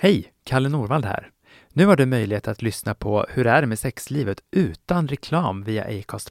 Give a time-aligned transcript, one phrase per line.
[0.00, 0.32] Hej!
[0.44, 1.30] Kalle Norvald här.
[1.72, 5.84] Nu har du möjlighet att lyssna på Hur är det med sexlivet utan reklam via
[5.84, 6.30] Acast+.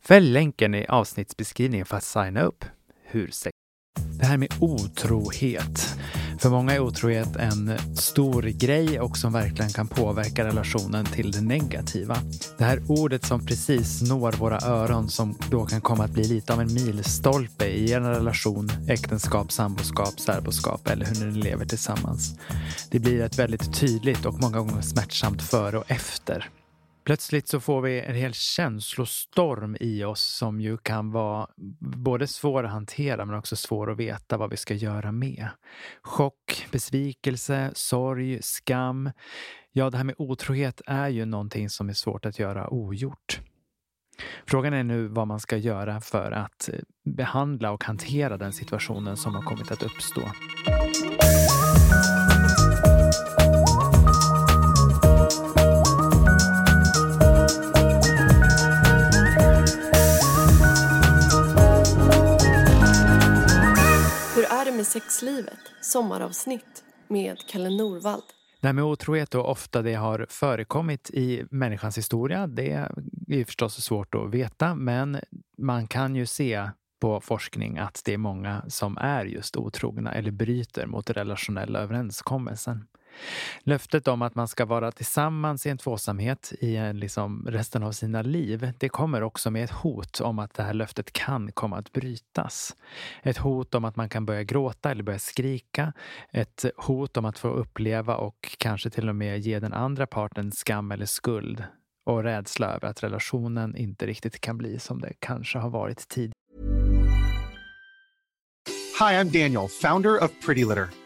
[0.00, 2.64] Fäll länken i avsnittsbeskrivningen för att signa upp.
[3.04, 3.52] Hur sex...
[4.20, 5.96] Det här med otrohet.
[6.38, 11.40] För många är otrohet en stor grej och som verkligen kan påverka relationen till det
[11.40, 12.16] negativa.
[12.58, 16.52] Det här ordet som precis når våra öron som då kan komma att bli lite
[16.52, 22.34] av en milstolpe i en relation, äktenskap, samboskap, särboskap eller hur ni lever tillsammans.
[22.90, 26.50] Det blir ett väldigt tydligt och många gånger smärtsamt före och efter.
[27.06, 31.48] Plötsligt så får vi en hel känslostorm i oss som ju kan vara
[31.80, 35.48] både svår att hantera men också svår att veta vad vi ska göra med.
[36.02, 39.10] Chock, besvikelse, sorg, skam.
[39.72, 43.40] Ja, det här med otrohet är ju någonting som är svårt att göra ogjort.
[44.46, 49.16] Frågan är nu vad man ska göra för att eh, behandla och hantera den situationen
[49.16, 50.22] som har kommit att uppstå.
[64.86, 68.22] Sexlivet, sommaravsnitt med Kalle Norvald.
[68.60, 72.72] Det här med otrohet och ofta det har förekommit i människans historia, det
[73.28, 75.20] är förstås svårt att veta, men
[75.58, 76.70] man kan ju se
[77.00, 82.84] på forskning att det är många som är just otrogna eller bryter mot relationella överenskommelsen.
[83.62, 87.92] Löftet om att man ska vara tillsammans i en tvåsamhet i eh, liksom resten av
[87.92, 91.78] sina liv, det kommer också med ett hot om att det här löftet kan komma
[91.78, 92.76] att brytas.
[93.22, 95.92] Ett hot om att man kan börja gråta eller börja skrika.
[96.30, 100.52] Ett hot om att få uppleva och kanske till och med ge den andra parten
[100.52, 101.64] skam eller skuld
[102.06, 106.32] och rädsla över att relationen inte riktigt kan bli som det kanske har varit tidigare.
[108.98, 111.05] Hi, I'm Daniel, founder of Pretty Litter.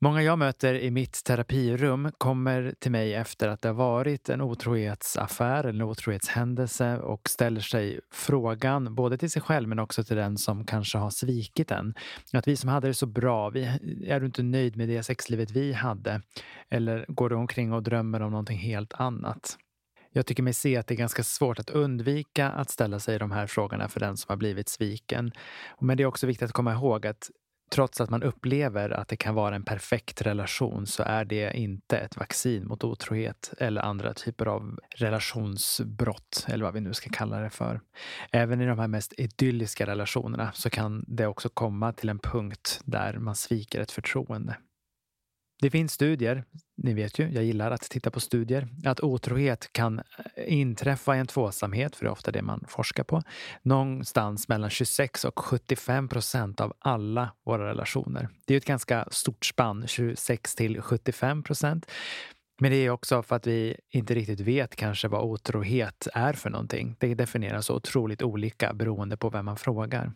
[0.00, 4.40] Många jag möter i mitt terapirum kommer till mig efter att det har varit en
[4.40, 10.16] otrohetsaffär eller en otrohetshändelse och ställer sig frågan, både till sig själv men också till
[10.16, 11.94] den som kanske har svikit en.
[12.32, 13.64] Att vi som hade det så bra, vi,
[14.06, 16.22] är du inte nöjd med det sexlivet vi hade?
[16.70, 19.56] Eller går du omkring och drömmer om någonting helt annat?
[20.12, 23.30] Jag tycker mig se att det är ganska svårt att undvika att ställa sig de
[23.30, 25.32] här frågorna för den som har blivit sviken.
[25.80, 27.30] Men det är också viktigt att komma ihåg att
[27.70, 31.98] trots att man upplever att det kan vara en perfekt relation så är det inte
[31.98, 37.40] ett vaccin mot otrohet eller andra typer av relationsbrott eller vad vi nu ska kalla
[37.40, 37.80] det för.
[38.30, 42.80] Även i de här mest idylliska relationerna så kan det också komma till en punkt
[42.84, 44.56] där man sviker ett förtroende.
[45.60, 46.44] Det finns studier,
[46.76, 50.04] ni vet ju, jag gillar att titta på studier, att otrohet kan eh,
[50.54, 53.22] inträffa i en tvåsamhet, för det är ofta det man forskar på,
[53.62, 58.28] någonstans mellan 26 och 75 procent av alla våra relationer.
[58.46, 61.86] Det är ett ganska stort spann, 26 till 75 procent.
[62.60, 66.50] Men det är också för att vi inte riktigt vet kanske vad otrohet är för
[66.50, 66.96] någonting.
[66.98, 70.12] Det definieras så otroligt olika beroende på vem man frågar.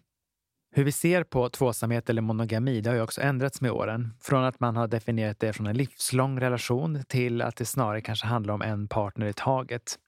[0.72, 4.14] Hur vi ser på tvåsamhet eller monogami det har ju också ändrats med åren.
[4.20, 8.26] Från att man har definierat det från en livslång relation till att det snarare kanske
[8.26, 9.98] handlar om en partner i taget.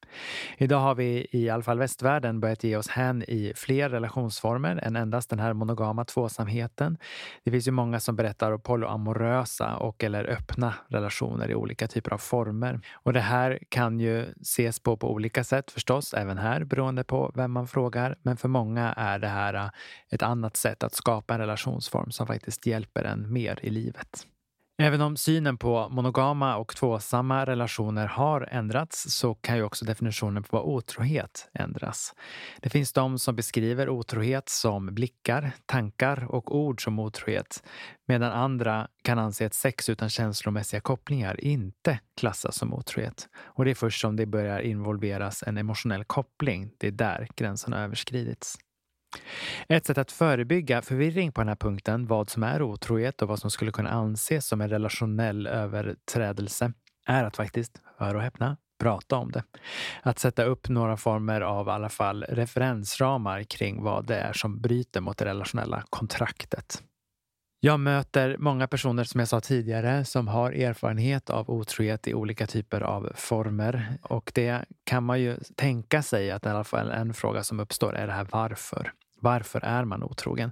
[0.57, 4.95] Idag har vi i alla fall västvärlden börjat ge oss hän i fler relationsformer än
[4.95, 6.97] endast den här monogama tvåsamheten.
[7.43, 12.13] Det finns ju många som berättar om polyamorösa och eller öppna relationer i olika typer
[12.13, 12.79] av former.
[12.93, 17.31] Och det här kan ju ses på på olika sätt förstås, även här beroende på
[17.35, 18.17] vem man frågar.
[18.21, 19.71] Men för många är det här
[20.09, 24.27] ett annat sätt att skapa en relationsform som faktiskt hjälper en mer i livet.
[24.77, 30.43] Även om synen på monogama och tvåsamma relationer har ändrats så kan ju också definitionen
[30.43, 32.13] på vad otrohet ändras.
[32.61, 37.63] Det finns de som beskriver otrohet som blickar, tankar och ord som otrohet
[38.07, 43.29] medan andra kan anse att sex utan känslomässiga kopplingar inte klassas som otrohet.
[43.35, 47.73] Och det är först som det börjar involveras en emotionell koppling, det är där gränsen
[47.73, 48.57] har överskridits.
[49.67, 53.39] Ett sätt att förebygga förvirring på den här punkten, vad som är otrohet och vad
[53.39, 56.73] som skulle kunna anses som en relationell överträdelse,
[57.05, 59.43] är att faktiskt, hör och häpna, prata om det.
[60.01, 64.61] Att sätta upp några former av i alla fall referensramar kring vad det är som
[64.61, 66.83] bryter mot det relationella kontraktet.
[67.65, 72.47] Jag möter många personer, som jag sa tidigare, som har erfarenhet av otrohet i olika
[72.47, 73.97] typer av former.
[74.01, 77.95] Och det kan man ju tänka sig att i alla fall en fråga som uppstår
[77.95, 78.91] är det här varför.
[79.23, 80.51] Varför är man otrogen?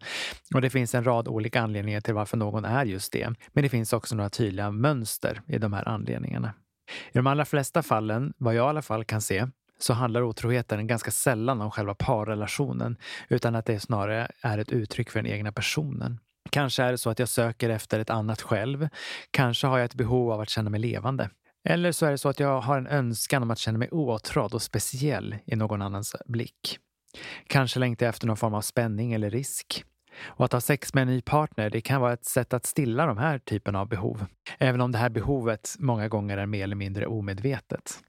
[0.54, 3.34] Och det finns en rad olika anledningar till varför någon är just det.
[3.54, 6.54] Men det finns också några tydliga mönster i de här anledningarna.
[7.12, 9.48] I de allra flesta fallen, vad jag i alla fall kan se,
[9.80, 12.98] så handlar otroheten ganska sällan om själva parrelationen,
[13.30, 16.20] utan att det snarare är ett uttryck för den egna personen.
[16.50, 18.90] Kanske är det så att jag söker efter ett annat själv.
[19.32, 21.30] Kanske har jag ett behov av att känna mig levande.
[21.70, 24.54] Eller så är det så att jag har en önskan om att känna mig åtrådd
[24.54, 26.80] och speciell i någon annans blick.
[27.48, 29.84] Kanske längtar jag efter någon form av spänning eller risk.
[30.24, 33.06] Och att ha sex med en ny partner, det kan vara ett sätt att stilla
[33.06, 34.26] de här typen av behov.
[34.58, 38.00] Även om det här behovet många gånger är mer eller mindre omedvetet.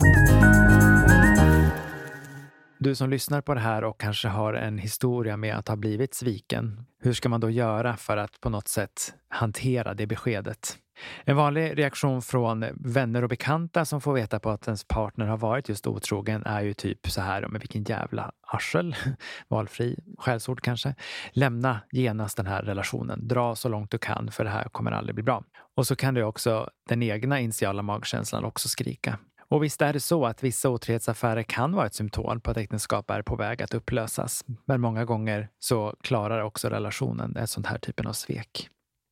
[2.78, 6.14] Du som lyssnar på det här och kanske har en historia med att ha blivit
[6.14, 6.84] sviken.
[7.02, 10.78] Hur ska man då göra för att på något sätt hantera det beskedet?
[11.24, 15.36] En vanlig reaktion från vänner och bekanta som får veta på att ens partner har
[15.36, 18.96] varit just otrogen är ju typ så här, men vilken jävla arsel.
[19.48, 20.94] Valfri skällsord kanske.
[21.32, 23.28] Lämna genast den här relationen.
[23.28, 25.44] Dra så långt du kan för det här kommer aldrig bli bra.
[25.76, 29.18] Och så kan du också den egna initiala magkänslan också skrika.
[29.52, 33.10] Och visst är det så att vissa otrohetsaffärer kan vara ett symptom på att äktenskap
[33.10, 34.44] är på väg att upplösas.
[34.64, 38.68] Men många gånger så klarar också relationen ett sånt här typen av svek.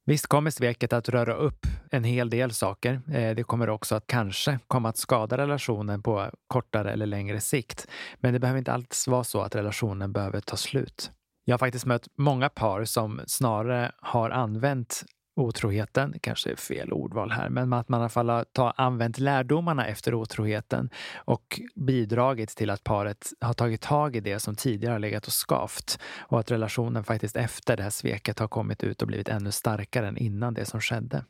[0.06, 3.02] Visst kommer sveket att röra upp en hel del saker.
[3.12, 7.86] Eh, det kommer också att kanske komma att skada relationen på kortare eller längre sikt.
[8.20, 11.10] Men det behöver inte alls vara så att relationen behöver ta slut.
[11.44, 15.04] Jag har faktiskt mött många par som snarare har använt
[15.40, 19.18] otroheten, kanske är fel ordval här, men att man i alla fall har ta, använt
[19.18, 24.92] lärdomarna efter otroheten och bidragit till att paret har tagit tag i det som tidigare
[24.92, 29.02] har legat och skavt och att relationen faktiskt efter det här sveket har kommit ut
[29.02, 31.24] och blivit ännu starkare än innan det som skedde.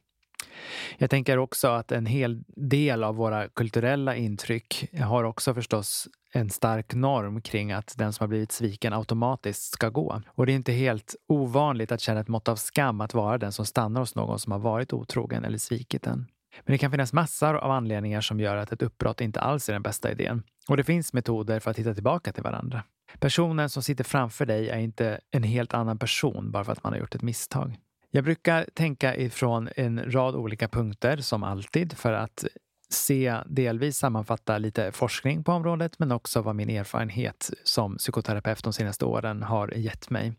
[0.99, 6.51] Jag tänker också att en hel del av våra kulturella intryck har också förstås en
[6.51, 10.23] stark norm kring att den som har blivit sviken automatiskt ska gå.
[10.29, 13.53] Och det är inte helt ovanligt att känna ett mått av skam att vara den
[13.53, 16.27] som stannar hos någon som har varit otrogen eller svikit en.
[16.65, 19.73] Men det kan finnas massor av anledningar som gör att ett uppbrott inte alls är
[19.73, 20.43] den bästa idén.
[20.69, 22.83] Och det finns metoder för att hitta tillbaka till varandra.
[23.19, 26.93] Personen som sitter framför dig är inte en helt annan person bara för att man
[26.93, 27.79] har gjort ett misstag.
[28.11, 32.45] Jag brukar tänka ifrån en rad olika punkter, som alltid, för att
[32.91, 38.73] se delvis sammanfatta lite forskning på området men också vad min erfarenhet som psykoterapeut de
[38.73, 40.33] senaste åren har gett mig.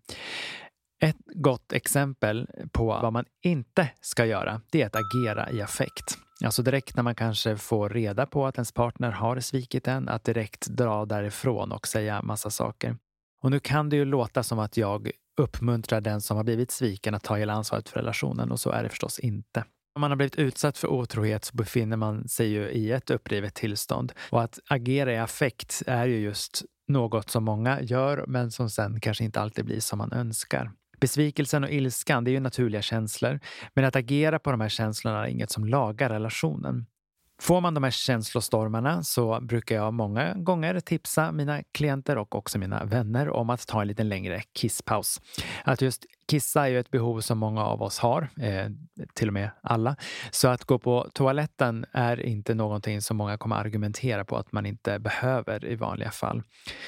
[1.04, 6.18] Ett gott exempel på vad man inte ska göra, det är att agera i affekt.
[6.46, 10.24] Alltså direkt när man kanske får reda på att ens partner har svikit en, att
[10.24, 12.98] direkt dra därifrån och säga massa saker.
[13.44, 17.16] Och nu kan det ju låta som att jag uppmuntrar den som har blivit sviken
[17.16, 19.64] att ta hela ansvaret för relationen och så är det förstås inte.
[19.96, 23.54] Om man har blivit utsatt för otrohet så befinner man sig ju i ett upprivet
[23.54, 24.14] tillstånd.
[24.30, 29.00] Och att agera i affekt är ju just något som många gör men som sen
[29.00, 30.72] kanske inte alltid blir som man önskar.
[31.00, 33.40] Besvikelsen och ilskan, det är ju naturliga känslor.
[33.74, 36.86] Men att agera på de här känslorna är inget som lagar relationen.
[37.42, 42.60] Får man de här känslostormarna så brukar jag många gånger tipsa mina klienter och också
[42.60, 45.22] mina vänner om att ta en lite längre kisspaus.
[45.64, 48.70] Att just kissa är ju ett behov som många av oss har, eh,
[49.14, 49.96] till och med alla.
[50.32, 54.66] Så att gå på toaletten är inte någonting som många kommer argumentera på att man
[54.66, 56.44] inte behöver i vanliga fall.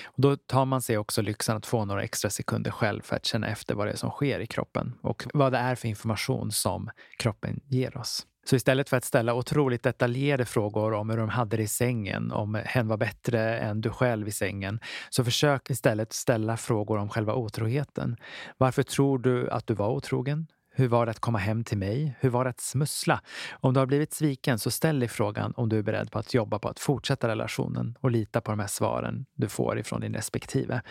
[0.05, 3.25] Och då tar man sig också lyxen att få några extra sekunder själv för att
[3.25, 6.51] känna efter vad det är som sker i kroppen och vad det är för information
[6.51, 8.27] som kroppen ger oss.
[8.45, 12.31] Så istället för att ställa otroligt detaljerade frågor om hur de hade det i sängen,
[12.31, 17.09] om hen var bättre än du själv i sängen, så försök istället ställa frågor om
[17.09, 18.17] själva otroheten.
[18.57, 20.47] Varför tror du att du var otrogen?
[20.75, 22.15] Hur var det att komma hem till mig?
[22.19, 23.21] Hur var det att smussla?
[23.51, 26.33] Om du har blivit sviken så ställ dig frågan om du är beredd på att
[26.33, 30.13] jobba på att fortsätta relationen och lita på de här svaren du får ifrån din
[30.13, 30.81] respektive.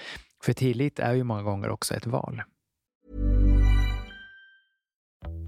[0.44, 2.42] För tillit är ju många gånger också ett val.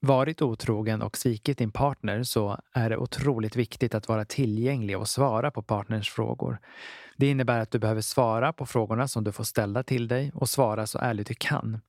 [0.00, 5.08] varit otrogen och svikit din partner så är det otroligt viktigt att vara tillgänglig och
[5.08, 6.58] svara på partners frågor.
[7.16, 10.48] Det innebär att du behöver svara på frågorna som du får ställa till dig och
[10.48, 11.80] svara så ärligt du kan.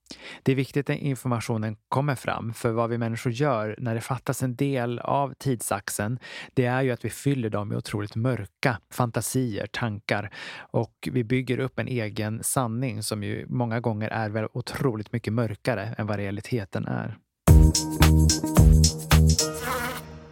[0.43, 4.43] Det är viktigt att informationen kommer fram, för vad vi människor gör när det fattas
[4.43, 6.19] en del av tidsaxeln,
[6.53, 11.59] det är ju att vi fyller dem med otroligt mörka fantasier, tankar och vi bygger
[11.59, 16.17] upp en egen sanning som ju många gånger är väl otroligt mycket mörkare än vad
[16.17, 17.17] realiteten är.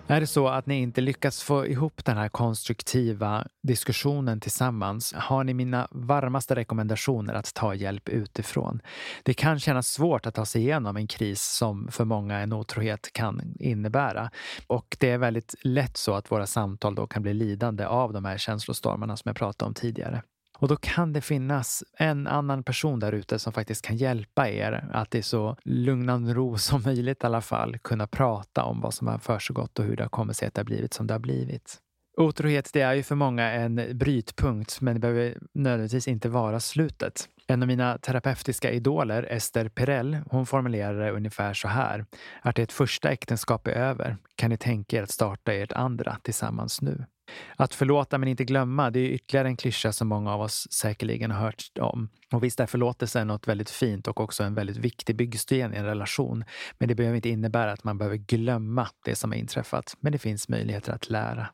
[0.07, 5.43] Är det så att ni inte lyckas få ihop den här konstruktiva diskussionen tillsammans har
[5.43, 8.81] ni mina varmaste rekommendationer att ta hjälp utifrån.
[9.23, 13.13] Det kan kännas svårt att ta sig igenom en kris som för många en otrohet
[13.13, 14.31] kan innebära.
[14.67, 18.25] Och det är väldigt lätt så att våra samtal då kan bli lidande av de
[18.25, 20.21] här känslostormarna som jag pratade om tidigare.
[20.57, 24.89] Och då kan det finnas en annan person där ute som faktiskt kan hjälpa er
[24.93, 29.07] att i så lugnande ro som möjligt i alla fall kunna prata om vad som
[29.07, 31.19] har försiggått och hur det har kommit sig att det har blivit som det har
[31.19, 31.81] blivit.
[32.17, 37.29] Otrohet, det är ju för många en brytpunkt, men det behöver nödvändigtvis inte vara slutet.
[37.47, 42.05] En av mina terapeutiska idoler, Esther Perell, hon formulerar det ungefär så här.
[42.41, 44.17] Att ert första äktenskap är över.
[44.35, 47.05] Kan ni tänka er att starta ert andra tillsammans nu?
[47.55, 51.31] Att förlåta men inte glömma, det är ytterligare en klyscha som många av oss säkerligen
[51.31, 52.09] har hört om.
[52.31, 55.85] Och visst är förlåtelse något väldigt fint och också en väldigt viktig byggsten i en
[55.85, 56.43] relation.
[56.77, 59.97] Men det behöver inte innebära att man behöver glömma det som har inträffat.
[59.99, 61.47] Men det finns möjligheter att lära.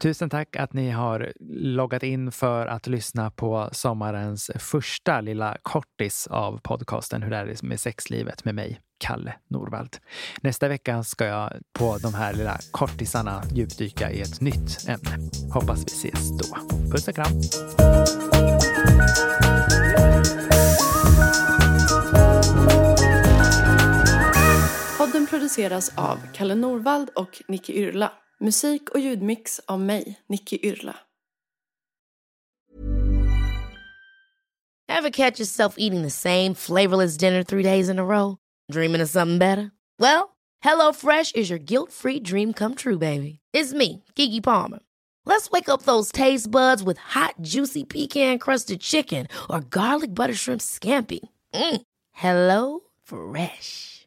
[0.00, 6.26] Tusen tack att ni har loggat in för att lyssna på sommarens första lilla kortis
[6.26, 9.96] av podcasten Hur är det med sexlivet med mig, Kalle Norvald.
[10.40, 15.30] Nästa vecka ska jag på de här lilla kortisarna djupdyka i ett nytt ämne.
[15.52, 16.56] Hoppas vi ses då.
[16.90, 17.40] Puss och kram!
[24.98, 28.12] Podden produceras av Kalle Norvald och Nicky Yrla.
[28.40, 30.96] Musik och ljudmix av mig, Nicky Yrla.
[34.88, 38.36] Ever catch yourself eating the same flavorless dinner three days in a row?
[38.72, 39.70] Dreaming of something better?
[39.98, 43.40] Well, hello fresh is your guilt-free dream come true, baby.
[43.52, 44.78] It's me, Kiki Palmer.
[45.26, 50.60] Let's wake up those taste buds with hot, juicy pecan-crusted chicken or garlic butter shrimp
[50.60, 51.20] scampi.
[51.54, 51.80] Mm.
[52.12, 54.06] Hello Fresh.